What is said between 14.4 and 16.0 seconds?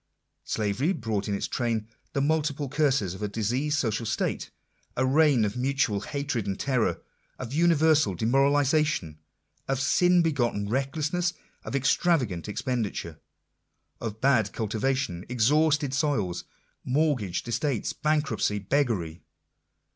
cultivation, exhausted